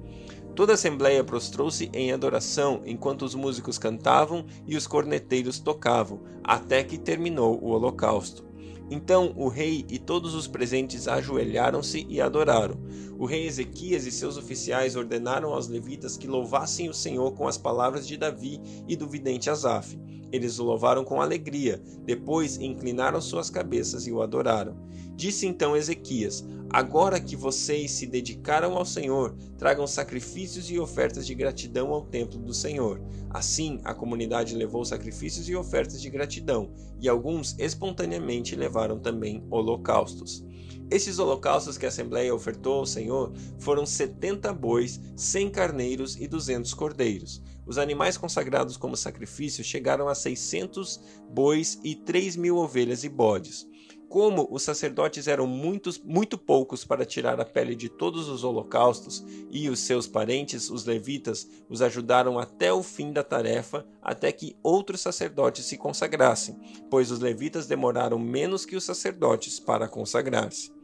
Toda 0.55 0.71
a 0.71 0.75
assembleia 0.75 1.21
prostrou-se 1.21 1.89
em 1.93 2.13
adoração 2.13 2.81
enquanto 2.85 3.23
os 3.23 3.35
músicos 3.35 3.77
cantavam 3.77 4.45
e 4.65 4.77
os 4.77 4.87
corneteiros 4.87 5.59
tocavam, 5.59 6.21
até 6.41 6.81
que 6.81 6.97
terminou 6.97 7.61
o 7.61 7.71
holocausto. 7.71 8.47
Então 8.89 9.33
o 9.35 9.49
rei 9.49 9.85
e 9.89 9.99
todos 9.99 10.33
os 10.33 10.47
presentes 10.47 11.09
ajoelharam-se 11.09 12.07
e 12.09 12.21
adoraram. 12.21 12.79
O 13.19 13.25
rei 13.25 13.45
Ezequias 13.45 14.07
e 14.07 14.11
seus 14.11 14.37
oficiais 14.37 14.95
ordenaram 14.95 15.53
aos 15.53 15.67
levitas 15.67 16.15
que 16.15 16.25
louvassem 16.25 16.87
o 16.87 16.93
Senhor 16.93 17.33
com 17.33 17.49
as 17.49 17.57
palavras 17.57 18.07
de 18.07 18.15
Davi 18.15 18.61
e 18.87 18.95
do 18.95 19.09
vidente 19.09 19.49
Asaf. 19.49 19.99
Eles 20.31 20.59
o 20.59 20.63
louvaram 20.63 21.03
com 21.03 21.21
alegria, 21.21 21.81
depois 22.05 22.57
inclinaram 22.57 23.21
suas 23.21 23.49
cabeças 23.49 24.07
e 24.07 24.11
o 24.11 24.21
adoraram. 24.21 24.75
Disse 25.15 25.47
então 25.47 25.75
Ezequias: 25.75 26.45
Agora 26.69 27.19
que 27.19 27.35
vocês 27.35 27.91
se 27.91 28.05
dedicaram 28.05 28.77
ao 28.77 28.85
Senhor, 28.85 29.35
tragam 29.57 29.87
sacrifícios 29.87 30.69
e 30.69 30.77
ofertas 30.77 31.25
de 31.25 31.33
gratidão 31.33 31.93
ao 31.93 32.01
templo 32.01 32.37
do 32.37 32.53
Senhor. 32.53 33.01
Assim, 33.29 33.79
a 33.83 33.93
comunidade 33.93 34.55
levou 34.55 34.83
sacrifícios 34.83 35.47
e 35.47 35.55
ofertas 35.55 36.01
de 36.01 36.09
gratidão, 36.09 36.71
e 36.99 37.07
alguns 37.07 37.55
espontaneamente 37.57 38.55
levaram 38.55 38.99
também 38.99 39.43
holocaustos. 39.49 40.45
Esses 40.89 41.19
holocaustos 41.19 41.77
que 41.77 41.85
a 41.85 41.89
Assembleia 41.89 42.33
ofertou 42.33 42.79
ao 42.79 42.85
Senhor 42.85 43.33
foram 43.59 43.85
setenta 43.85 44.53
bois, 44.53 45.01
cem 45.15 45.49
carneiros 45.49 46.15
e 46.15 46.27
duzentos 46.27 46.73
cordeiros. 46.73 47.41
Os 47.67 47.77
animais 47.77 48.17
consagrados 48.17 48.77
como 48.77 48.95
sacrifício 48.95 49.63
chegaram 49.63 50.07
a 50.07 50.15
seiscentos 50.15 51.01
bois 51.29 51.77
e 51.83 51.95
três 51.95 52.37
mil 52.37 52.55
ovelhas 52.55 53.03
e 53.03 53.09
bodes. 53.09 53.67
Como 54.07 54.47
os 54.49 54.63
sacerdotes 54.63 55.27
eram 55.27 55.45
muitos, 55.45 55.99
muito 55.99 56.37
poucos 56.37 56.85
para 56.85 57.05
tirar 57.05 57.41
a 57.41 57.45
pele 57.45 57.75
de 57.75 57.89
todos 57.89 58.29
os 58.29 58.41
holocaustos, 58.41 59.21
e 59.51 59.69
os 59.69 59.81
seus 59.81 60.07
parentes, 60.07 60.69
os 60.69 60.85
levitas, 60.85 61.45
os 61.69 61.81
ajudaram 61.81 62.39
até 62.39 62.71
o 62.71 62.81
fim 62.81 63.11
da 63.11 63.21
tarefa, 63.21 63.85
até 64.01 64.31
que 64.31 64.55
outros 64.63 65.01
sacerdotes 65.01 65.65
se 65.65 65.75
consagrassem, 65.77 66.57
pois 66.89 67.11
os 67.11 67.19
levitas 67.19 67.67
demoraram 67.67 68.17
menos 68.17 68.65
que 68.65 68.77
os 68.77 68.85
sacerdotes 68.85 69.59
para 69.59 69.89
consagrar-se 69.89 70.76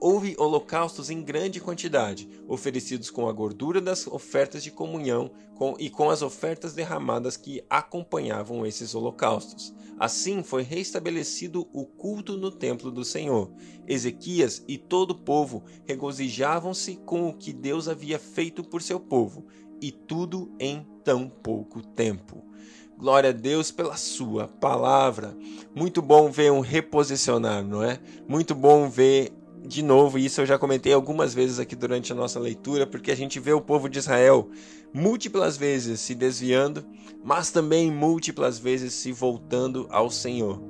houve 0.00 0.34
holocaustos 0.38 1.10
em 1.10 1.22
grande 1.22 1.60
quantidade, 1.60 2.28
oferecidos 2.48 3.10
com 3.10 3.28
a 3.28 3.32
gordura 3.32 3.80
das 3.80 4.06
ofertas 4.06 4.64
de 4.64 4.70
comunhão 4.70 5.30
com, 5.54 5.76
e 5.78 5.90
com 5.90 6.08
as 6.08 6.22
ofertas 6.22 6.72
derramadas 6.72 7.36
que 7.36 7.62
acompanhavam 7.68 8.64
esses 8.64 8.94
holocaustos. 8.94 9.74
Assim 9.98 10.42
foi 10.42 10.62
restabelecido 10.62 11.68
o 11.74 11.84
culto 11.84 12.38
no 12.38 12.50
templo 12.50 12.90
do 12.90 13.04
Senhor. 13.04 13.52
Ezequias 13.86 14.64
e 14.66 14.78
todo 14.78 15.10
o 15.10 15.18
povo 15.18 15.62
regozijavam-se 15.84 16.96
com 17.04 17.28
o 17.28 17.34
que 17.34 17.52
Deus 17.52 17.86
havia 17.86 18.18
feito 18.18 18.64
por 18.64 18.80
seu 18.80 18.98
povo, 18.98 19.46
e 19.82 19.90
tudo 19.90 20.50
em 20.58 20.86
tão 21.04 21.28
pouco 21.28 21.82
tempo. 21.82 22.44
Glória 22.96 23.30
a 23.30 23.32
Deus 23.32 23.70
pela 23.70 23.96
sua 23.96 24.46
palavra. 24.46 25.34
Muito 25.74 26.02
bom 26.02 26.30
ver 26.30 26.52
um 26.52 26.60
reposicionar, 26.60 27.64
não 27.64 27.82
é? 27.82 27.98
Muito 28.28 28.54
bom 28.54 28.90
ver 28.90 29.32
de 29.66 29.82
novo, 29.82 30.18
isso 30.18 30.40
eu 30.40 30.46
já 30.46 30.58
comentei 30.58 30.92
algumas 30.92 31.34
vezes 31.34 31.58
aqui 31.58 31.76
durante 31.76 32.12
a 32.12 32.16
nossa 32.16 32.40
leitura, 32.40 32.86
porque 32.86 33.10
a 33.10 33.16
gente 33.16 33.38
vê 33.38 33.52
o 33.52 33.60
povo 33.60 33.88
de 33.88 33.98
Israel 33.98 34.48
múltiplas 34.92 35.56
vezes 35.56 36.00
se 36.00 36.14
desviando, 36.14 36.84
mas 37.22 37.50
também 37.50 37.90
múltiplas 37.90 38.58
vezes 38.58 38.94
se 38.94 39.12
voltando 39.12 39.86
ao 39.90 40.10
Senhor. 40.10 40.62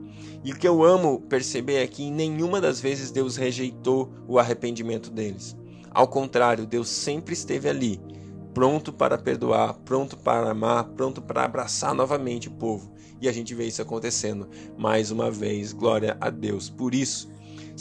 E 0.43 0.53
o 0.53 0.57
que 0.57 0.67
eu 0.67 0.83
amo 0.83 1.21
perceber 1.23 1.77
é 1.77 1.87
que 1.87 2.03
em 2.03 2.13
nenhuma 2.13 2.61
das 2.61 2.81
vezes 2.81 3.11
Deus 3.11 3.37
rejeitou 3.37 4.13
o 4.27 4.39
arrependimento 4.39 5.11
deles. 5.11 5.57
Ao 5.91 6.09
contrário, 6.09 6.67
Deus 6.67 6.89
sempre 6.89 7.35
esteve 7.35 7.69
ali, 7.69 8.01
pronto 8.53 8.93
para 8.93 9.19
perdoar, 9.19 9.75
pronto 9.85 10.17
para 10.17 10.51
amar, 10.51 10.85
pronto 10.91 11.23
para 11.23 11.45
abraçar 11.45 11.95
novamente 11.95 12.49
o 12.49 12.53
povo. 12.53 12.93
E 13.21 13.29
a 13.29 13.33
gente 13.33 13.55
vê 13.55 13.67
isso 13.67 13.83
acontecendo 13.83 14.49
mais 14.79 15.11
uma 15.11 15.31
vez. 15.31 15.73
Glória 15.73 16.17
a 16.21 16.31
Deus 16.31 16.71
por 16.71 16.95
isso. 16.95 17.30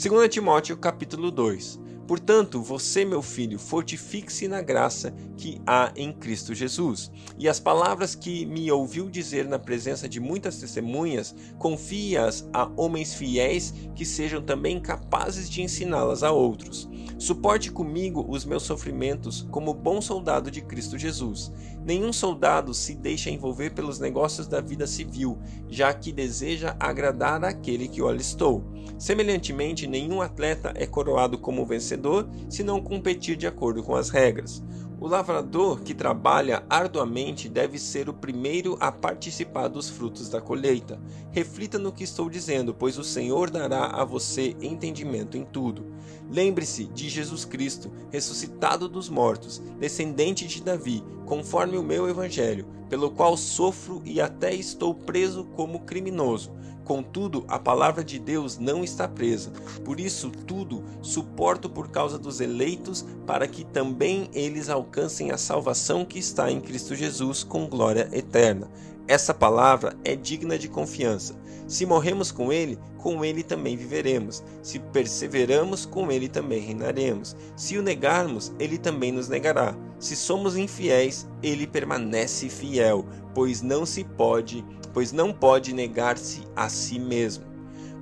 2 0.02 0.30
Timóteo 0.30 0.78
capítulo 0.78 1.30
2. 1.30 1.78
Portanto, 2.06 2.60
você, 2.60 3.04
meu 3.04 3.22
filho, 3.22 3.58
fortifique-se 3.58 4.48
na 4.48 4.60
graça 4.60 5.14
que 5.36 5.60
há 5.66 5.92
em 5.94 6.12
Cristo 6.12 6.54
Jesus. 6.54 7.10
E 7.38 7.48
as 7.48 7.60
palavras 7.60 8.14
que 8.14 8.44
me 8.46 8.70
ouviu 8.70 9.08
dizer 9.08 9.46
na 9.46 9.58
presença 9.58 10.08
de 10.08 10.18
muitas 10.18 10.58
testemunhas, 10.58 11.34
confie-as 11.58 12.48
a 12.52 12.70
homens 12.76 13.14
fiéis 13.14 13.72
que 13.94 14.04
sejam 14.04 14.42
também 14.42 14.80
capazes 14.80 15.48
de 15.48 15.62
ensiná-las 15.62 16.22
a 16.22 16.32
outros. 16.32 16.88
Suporte 17.20 17.70
comigo 17.70 18.24
os 18.28 18.46
meus 18.46 18.62
sofrimentos 18.62 19.46
como 19.50 19.74
bom 19.74 20.00
soldado 20.00 20.50
de 20.50 20.62
Cristo 20.62 20.98
Jesus. 20.98 21.52
Nenhum 21.84 22.12
soldado 22.12 22.72
se 22.72 22.94
deixa 22.94 23.30
envolver 23.30 23.74
pelos 23.74 23.98
negócios 23.98 24.46
da 24.46 24.60
vida 24.60 24.86
civil, 24.86 25.38
já 25.68 25.92
que 25.92 26.12
deseja 26.12 26.74
agradar 26.80 27.44
àquele 27.44 27.88
que 27.88 28.00
o 28.00 28.08
alistou. 28.08 28.64
Semelhantemente, 28.98 29.86
nenhum 29.86 30.22
atleta 30.22 30.72
é 30.74 30.86
coroado 30.86 31.38
como 31.38 31.66
vencedor 31.66 31.99
se 32.48 32.62
não 32.62 32.80
competir 32.80 33.36
de 33.36 33.46
acordo 33.46 33.82
com 33.82 33.94
as 33.94 34.10
regras. 34.10 34.62
O 35.00 35.08
lavrador 35.08 35.80
que 35.80 35.94
trabalha 35.94 36.62
arduamente 36.68 37.48
deve 37.48 37.78
ser 37.78 38.10
o 38.10 38.12
primeiro 38.12 38.76
a 38.78 38.92
participar 38.92 39.68
dos 39.68 39.88
frutos 39.88 40.28
da 40.28 40.42
colheita. 40.42 41.00
Reflita 41.30 41.78
no 41.78 41.90
que 41.90 42.04
estou 42.04 42.28
dizendo, 42.28 42.74
pois 42.74 42.98
o 42.98 43.04
Senhor 43.04 43.48
dará 43.48 43.86
a 43.86 44.04
você 44.04 44.54
entendimento 44.60 45.38
em 45.38 45.44
tudo. 45.44 45.86
Lembre-se 46.30 46.84
de 46.84 47.08
Jesus 47.08 47.46
Cristo, 47.46 47.90
ressuscitado 48.12 48.90
dos 48.90 49.08
mortos, 49.08 49.62
descendente 49.78 50.46
de 50.46 50.62
Davi, 50.62 51.02
conforme 51.24 51.78
o 51.78 51.82
meu 51.82 52.06
evangelho, 52.06 52.66
pelo 52.90 53.10
qual 53.10 53.34
sofro 53.38 54.02
e 54.04 54.20
até 54.20 54.54
estou 54.54 54.94
preso 54.94 55.44
como 55.56 55.80
criminoso 55.80 56.52
Contudo, 56.90 57.44
a 57.46 57.56
palavra 57.56 58.02
de 58.02 58.18
Deus 58.18 58.58
não 58.58 58.82
está 58.82 59.06
presa. 59.06 59.52
Por 59.84 60.00
isso, 60.00 60.28
tudo 60.28 60.82
suporto 61.00 61.70
por 61.70 61.88
causa 61.88 62.18
dos 62.18 62.40
eleitos, 62.40 63.06
para 63.24 63.46
que 63.46 63.64
também 63.64 64.28
eles 64.34 64.68
alcancem 64.68 65.30
a 65.30 65.38
salvação 65.38 66.04
que 66.04 66.18
está 66.18 66.50
em 66.50 66.60
Cristo 66.60 66.96
Jesus 66.96 67.44
com 67.44 67.68
glória 67.68 68.08
eterna. 68.12 68.68
Essa 69.06 69.32
palavra 69.32 69.96
é 70.04 70.16
digna 70.16 70.58
de 70.58 70.66
confiança. 70.66 71.36
Se 71.68 71.86
morremos 71.86 72.32
com 72.32 72.52
Ele, 72.52 72.76
com 72.98 73.24
Ele 73.24 73.44
também 73.44 73.76
viveremos. 73.76 74.42
Se 74.60 74.80
perseveramos, 74.80 75.86
com 75.86 76.10
Ele 76.10 76.28
também 76.28 76.60
reinaremos. 76.60 77.36
Se 77.54 77.78
o 77.78 77.82
negarmos, 77.82 78.52
Ele 78.58 78.76
também 78.76 79.12
nos 79.12 79.28
negará. 79.28 79.76
Se 80.00 80.16
somos 80.16 80.56
infiéis, 80.56 81.28
Ele 81.42 81.66
permanece 81.66 82.48
fiel, 82.48 83.06
pois 83.34 83.62
não 83.62 83.86
se 83.86 84.02
pode 84.02 84.64
pois 84.92 85.12
não 85.12 85.32
pode 85.32 85.72
negar-se 85.72 86.42
a 86.54 86.68
si 86.68 86.98
mesmo. 86.98 87.49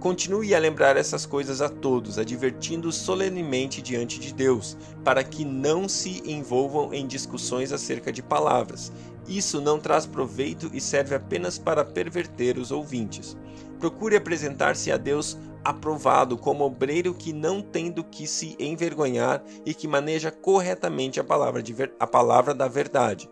Continue 0.00 0.54
a 0.54 0.60
lembrar 0.60 0.96
essas 0.96 1.26
coisas 1.26 1.60
a 1.60 1.68
todos, 1.68 2.18
advertindo-os 2.18 2.94
solenemente 2.94 3.82
diante 3.82 4.20
de 4.20 4.32
Deus, 4.32 4.76
para 5.02 5.24
que 5.24 5.44
não 5.44 5.88
se 5.88 6.22
envolvam 6.24 6.94
em 6.94 7.04
discussões 7.04 7.72
acerca 7.72 8.12
de 8.12 8.22
palavras. 8.22 8.92
Isso 9.26 9.60
não 9.60 9.80
traz 9.80 10.06
proveito 10.06 10.70
e 10.72 10.80
serve 10.80 11.16
apenas 11.16 11.58
para 11.58 11.84
perverter 11.84 12.58
os 12.58 12.70
ouvintes. 12.70 13.36
Procure 13.80 14.16
apresentar-se 14.16 14.92
a 14.92 14.96
Deus 14.96 15.36
aprovado 15.64 16.38
como 16.38 16.64
obreiro 16.64 17.12
que 17.12 17.32
não 17.32 17.60
tem 17.60 17.90
do 17.90 18.04
que 18.04 18.26
se 18.26 18.56
envergonhar 18.58 19.42
e 19.66 19.74
que 19.74 19.88
maneja 19.88 20.30
corretamente 20.30 21.18
a 21.18 21.24
palavra, 21.24 21.62
a 21.98 22.06
palavra 22.06 22.54
da 22.54 22.68
verdade. 22.68 23.28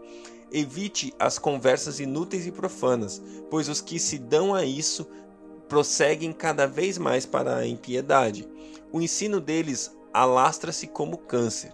Evite 0.52 1.12
as 1.18 1.38
conversas 1.38 1.98
inúteis 1.98 2.46
e 2.46 2.52
profanas, 2.52 3.22
pois 3.50 3.68
os 3.68 3.80
que 3.80 3.98
se 3.98 4.18
dão 4.18 4.54
a 4.54 4.64
isso 4.64 5.06
prosseguem 5.68 6.32
cada 6.32 6.66
vez 6.66 6.98
mais 6.98 7.26
para 7.26 7.56
a 7.56 7.66
impiedade. 7.66 8.48
O 8.92 9.00
ensino 9.00 9.40
deles 9.40 9.90
alastra-se 10.12 10.86
como 10.86 11.18
câncer. 11.18 11.72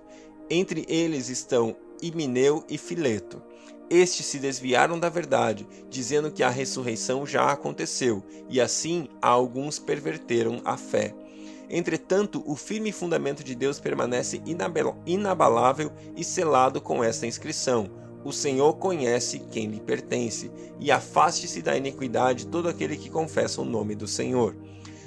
Entre 0.50 0.84
eles 0.88 1.28
estão 1.28 1.76
Himineu 2.02 2.64
e 2.68 2.76
Fileto. 2.76 3.42
Estes 3.88 4.26
se 4.26 4.38
desviaram 4.38 4.99
da 4.99 5.08
verdade, 5.08 5.66
dizendo 5.90 6.30
que 6.30 6.42
a 6.42 6.49
ressurreição 6.49 7.26
já 7.26 7.52
aconteceu, 7.52 8.25
e 8.49 8.61
assim 8.61 9.06
alguns 9.20 9.78
perverteram 9.78 10.62
a 10.64 10.76
fé. 10.76 11.14
Entretanto, 11.68 12.42
o 12.46 12.56
firme 12.56 12.90
fundamento 12.90 13.44
de 13.44 13.54
Deus 13.54 13.78
permanece 13.78 14.42
inabalável 15.06 15.92
e 16.16 16.25
selado 16.25 16.80
com 16.80 17.04
esta 17.04 17.26
inscrição: 17.26 17.90
o 18.24 18.32
Senhor 18.32 18.74
conhece 18.74 19.40
quem 19.50 19.66
lhe 19.66 19.80
pertence, 19.80 20.50
e 20.78 20.90
afaste-se 20.90 21.62
da 21.62 21.76
iniquidade 21.76 22.46
todo 22.46 22.68
aquele 22.68 22.96
que 22.96 23.10
confessa 23.10 23.60
o 23.60 23.64
nome 23.64 23.94
do 23.94 24.06
Senhor. 24.06 24.56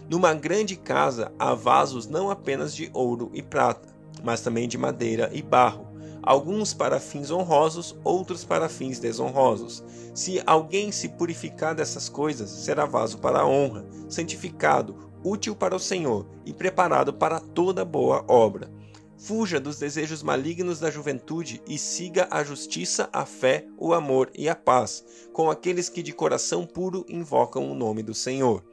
Numa 0.09 0.33
grande 0.33 0.75
casa 0.75 1.31
há 1.39 1.53
vasos 1.53 2.07
não 2.07 2.29
apenas 2.29 2.75
de 2.75 2.89
ouro 2.93 3.31
e 3.33 3.41
prata, 3.41 3.89
mas 4.23 4.41
também 4.41 4.67
de 4.67 4.77
madeira 4.77 5.29
e 5.33 5.41
barro, 5.41 5.87
alguns 6.21 6.73
para 6.73 6.99
fins 6.99 7.31
honrosos, 7.31 7.95
outros 8.03 8.43
para 8.43 8.69
fins 8.69 8.99
desonrosos. 8.99 9.83
Se 10.13 10.41
alguém 10.45 10.91
se 10.91 11.09
purificar 11.09 11.75
dessas 11.75 12.09
coisas, 12.09 12.49
será 12.49 12.85
vaso 12.85 13.17
para 13.17 13.41
a 13.41 13.47
honra, 13.47 13.85
santificado, 14.09 14.95
útil 15.23 15.55
para 15.55 15.75
o 15.75 15.79
Senhor 15.79 16.27
e 16.45 16.53
preparado 16.53 17.13
para 17.13 17.39
toda 17.39 17.83
boa 17.83 18.23
obra. 18.27 18.74
Fuja 19.17 19.59
dos 19.59 19.79
desejos 19.79 20.21
malignos 20.21 20.79
da 20.79 20.91
juventude 20.91 21.61
e 21.67 21.77
siga 21.77 22.27
a 22.29 22.43
justiça, 22.43 23.09
a 23.13 23.25
fé, 23.25 23.65
o 23.77 23.93
amor 23.93 24.29
e 24.35 24.49
a 24.49 24.55
paz, 24.55 25.03
com 25.31 25.49
aqueles 25.49 25.87
que 25.89 26.03
de 26.03 26.11
coração 26.11 26.65
puro 26.65 27.05
invocam 27.07 27.71
o 27.71 27.75
nome 27.75 28.03
do 28.03 28.13
Senhor. 28.13 28.63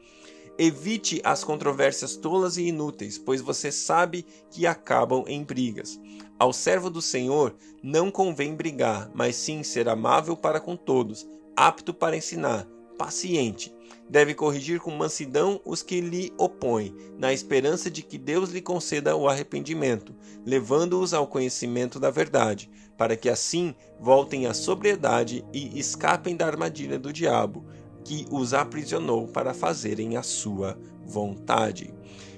Evite 0.58 1.20
as 1.24 1.42
controvérsias 1.42 2.16
tolas 2.16 2.56
e 2.56 2.64
inúteis, 2.64 3.16
pois 3.18 3.40
você 3.40 3.72
sabe 3.72 4.26
que 4.50 4.66
acabam 4.66 5.24
em 5.26 5.42
brigas. 5.42 5.98
Ao 6.38 6.52
servo 6.52 6.90
do 6.90 7.00
Senhor 7.00 7.54
não 7.82 8.10
convém 8.10 8.54
brigar, 8.54 9.10
mas 9.14 9.36
sim 9.36 9.62
ser 9.62 9.88
amável 9.88 10.36
para 10.36 10.60
com 10.60 10.76
todos, 10.76 11.26
apto 11.56 11.94
para 11.94 12.16
ensinar, 12.16 12.68
paciente 13.02 13.74
deve 14.08 14.32
corrigir 14.32 14.78
com 14.78 14.92
mansidão 14.92 15.60
os 15.64 15.82
que 15.82 16.00
lhe 16.00 16.32
opõem, 16.38 16.94
na 17.18 17.32
esperança 17.32 17.90
de 17.90 18.00
que 18.00 18.16
Deus 18.16 18.50
lhe 18.50 18.60
conceda 18.60 19.16
o 19.16 19.28
arrependimento, 19.28 20.14
levando-os 20.46 21.12
ao 21.12 21.26
conhecimento 21.26 21.98
da 21.98 22.10
verdade, 22.10 22.70
para 22.96 23.16
que 23.16 23.28
assim 23.28 23.74
voltem 23.98 24.46
à 24.46 24.54
sobriedade 24.54 25.44
e 25.52 25.76
escapem 25.80 26.36
da 26.36 26.46
armadilha 26.46 26.96
do 26.96 27.12
diabo, 27.12 27.66
que 28.04 28.24
os 28.30 28.54
aprisionou 28.54 29.26
para 29.26 29.52
fazerem 29.52 30.16
a 30.16 30.22
sua 30.22 30.78
vontade. 31.04 31.92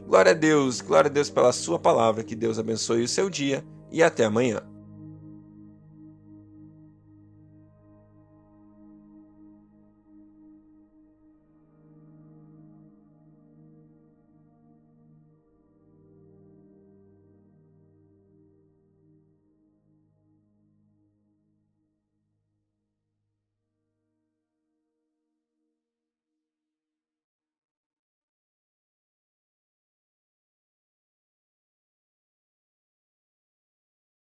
Glória 0.06 0.32
a 0.32 0.34
Deus, 0.34 0.80
glória 0.80 1.10
a 1.10 1.12
Deus 1.12 1.28
pela 1.28 1.52
sua 1.52 1.78
palavra, 1.78 2.24
que 2.24 2.34
Deus 2.34 2.58
abençoe 2.58 3.02
o 3.02 3.08
seu 3.08 3.28
dia 3.28 3.62
e 3.90 4.02
até 4.02 4.24
amanhã. 4.24 4.73